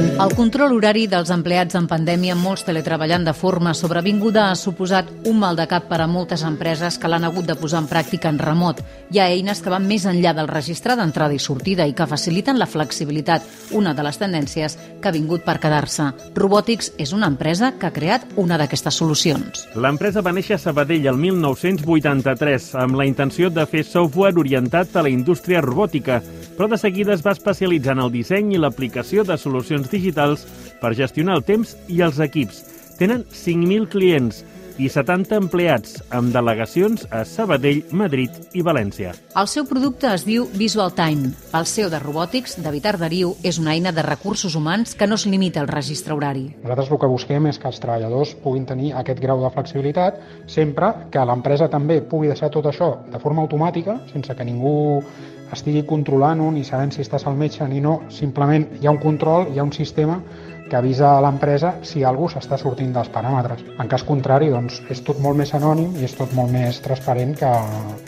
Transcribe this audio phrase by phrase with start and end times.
[0.00, 5.38] El control horari dels empleats en pandèmia, molts teletreballant de forma sobrevinguda, ha suposat un
[5.40, 8.38] mal de cap per a moltes empreses que l'han hagut de posar en pràctica en
[8.40, 8.82] remot.
[9.10, 12.60] Hi ha eines que van més enllà del registre d'entrada i sortida i que faciliten
[12.60, 13.46] la flexibilitat,
[13.76, 16.10] una de les tendències que ha vingut per quedar-se.
[16.36, 19.66] Robotics és una empresa que ha creat una d'aquestes solucions.
[19.74, 25.04] L'empresa va néixer a Sabadell el 1983 amb la intenció de fer software orientat a
[25.04, 26.20] la indústria robòtica,
[26.60, 30.42] però de seguida es va especialitzar en el disseny i l'aplicació de solucions digitals
[30.76, 32.58] per gestionar el temps i els equips.
[32.98, 34.42] Tenen 5.000 clients
[34.78, 39.14] i 70 empleats, amb delegacions a Sabadell, Madrid i València.
[39.40, 41.32] El seu producte es diu Visual Time.
[41.56, 45.26] El CEO de Robotics, David Arderiu, és una eina de recursos humans que no es
[45.26, 46.46] limita al registre horari.
[46.62, 50.92] Nosaltres el que busquem és que els treballadors puguin tenir aquest grau de flexibilitat sempre
[51.10, 55.02] que l'empresa també pugui deixar tot això de forma automàtica, sense que ningú
[55.54, 59.48] estigui controlant-ho ni sabent si estàs al metge ni no, simplement hi ha un control,
[59.50, 60.20] hi ha un sistema
[60.70, 63.64] que avisa a l'empresa si algú s'està sortint dels paràmetres.
[63.82, 67.34] En cas contrari, doncs, és tot molt més anònim i és tot molt més transparent
[67.36, 67.50] que,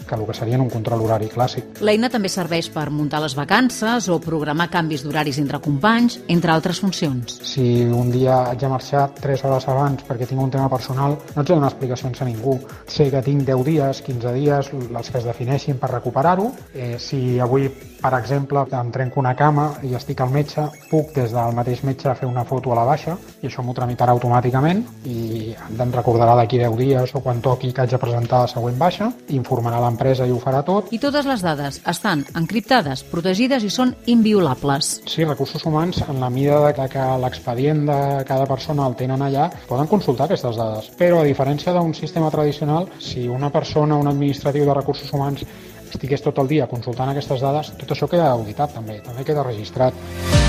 [0.07, 1.83] que el que seria en un control horari clàssic.
[1.83, 6.81] L'eina també serveix per muntar les vacances o programar canvis d'horaris entre companys, entre altres
[6.81, 7.41] funcions.
[7.43, 11.43] Si un dia haig de marxar 3 hores abans perquè tinc un tema personal, no
[11.43, 12.59] ets de donar explicacions a ningú.
[12.87, 16.53] Sé que tinc 10 dies, 15 dies, els que es defineixin per recuperar-ho.
[16.75, 17.69] Eh, si avui,
[18.01, 22.15] per exemple, em trenco una cama i estic al metge, puc des del mateix metge
[22.19, 26.61] fer una foto a la baixa i això m'ho tramitarà automàticament i em recordarà d'aquí
[26.61, 30.34] 10 dies o quan toqui que haig de presentar la següent baixa, informarà l'empresa i
[30.34, 30.92] ho farà tot.
[30.92, 34.92] I totes les dades estan encriptades, protegides i són inviolables.
[35.08, 39.48] Sí, recursos humans, en la mida de que l'expedient de cada persona el tenen allà,
[39.69, 40.92] poden consultar aquestes dades.
[40.98, 45.46] Però a diferència d'un sistema tradicional, si una persona, un administratiu de recursos humans
[45.92, 50.42] estigués tot el dia consultant aquestes dades, tot això queda auditat també, també queda registrat.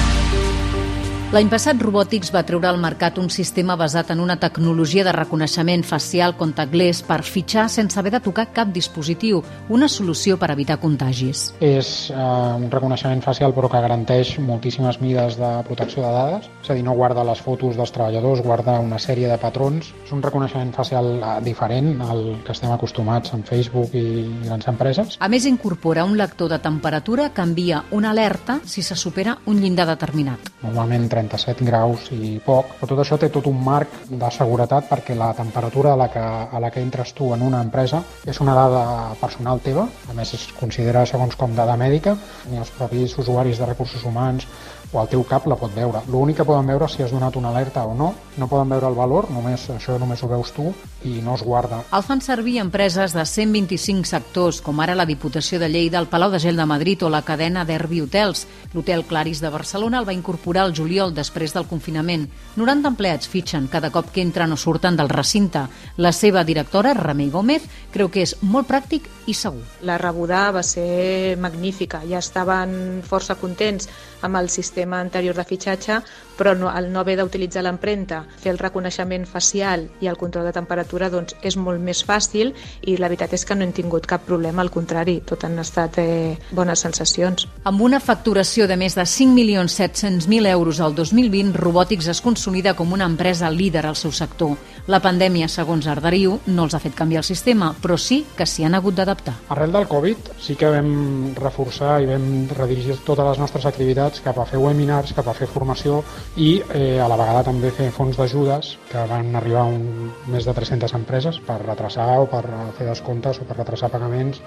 [1.33, 5.81] L'any passat, Robotics va treure al mercat un sistema basat en una tecnologia de reconeixement
[5.81, 9.39] facial contactless per fitxar sense haver de tocar cap dispositiu,
[9.73, 11.41] una solució per evitar contagis.
[11.57, 16.69] És eh, un reconeixement facial però que garanteix moltíssimes mides de protecció de dades, és
[16.69, 19.89] a dir, no guarda les fotos dels treballadors, guarda una sèrie de patrons.
[20.05, 25.17] És un reconeixement facial eh, diferent al que estem acostumats en Facebook i grans empreses.
[25.17, 29.65] A més, incorpora un lector de temperatura que envia una alerta si se supera un
[29.65, 30.53] llindar determinat.
[30.61, 35.15] Normalment 37 graus i poc, però tot això té tot un marc de seguretat perquè
[35.17, 38.55] la temperatura a la que, a la que entres tu en una empresa és una
[38.57, 38.83] dada
[39.21, 42.17] personal teva, a més es considera segons com dada mèdica,
[42.51, 44.47] ni els propis usuaris de recursos humans
[44.93, 46.03] o el teu cap la pot veure.
[46.13, 48.97] L'únic que poden veure si has donat una alerta o no, no poden veure el
[48.97, 50.69] valor, només això només ho veus tu
[51.03, 51.81] i no es guarda.
[51.91, 56.31] El fan servir empreses de 125 sectors, com ara la Diputació de Lleida, el Palau
[56.31, 58.45] de Gel de Madrid o la cadena d'Herbi Hotels.
[58.73, 62.29] L'Hotel Claris de Barcelona el va incorporar el juliol després del confinament.
[62.55, 65.65] 90 empleats fitxen cada cop que entren o surten del recinte.
[65.97, 69.63] La seva directora, Remei Gómez, creu que és molt pràctic i segur.
[69.81, 72.01] La rebuda va ser magnífica.
[72.09, 73.89] Ja estaven força contents
[74.23, 76.01] amb el sistema anterior de fitxatge,
[76.37, 80.53] però no, al no haver d'utilitzar l'empremta, fer el reconeixement facial i el control de
[80.55, 84.25] temperatura doncs, és molt més fàcil i la veritat és que no hem tingut cap
[84.27, 87.47] problema, al contrari, tot han estat eh, bones sensacions.
[87.63, 93.07] Amb una facturació de més de 5.700.000 euros al 2020, Robotics es consolida com una
[93.07, 94.57] empresa líder al seu sector.
[94.87, 98.65] La pandèmia, segons Arderiu, no els ha fet canviar el sistema, però sí que s'hi
[98.67, 99.35] han hagut d'adaptar.
[99.53, 104.39] Arrel del Covid sí que vam reforçar i vam redirigir totes les nostres activitats cap
[104.39, 106.01] a fer webinars, cap a fer formació
[106.35, 110.47] i eh, a la vegada també fer fons d'ajudes que van arribar a un, més
[110.47, 112.43] de 300 empreses per retrasar o per
[112.77, 114.41] fer descomptes o per retrasar pagaments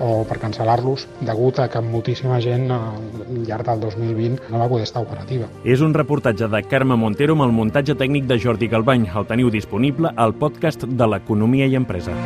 [0.00, 3.02] o per cancel·lar-los degut a que moltíssima gent al
[3.48, 5.50] llarg del 2020 no va poder estar operativa.
[5.64, 9.10] És un reportatge de Carme Montero amb el muntatge tècnic de Jordi Galbany.
[9.12, 12.16] El teniu disponible al podcast de l'Economia i Empresa.